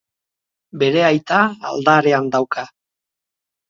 [0.85, 1.43] Bere aita
[1.75, 2.69] aldarean dauka.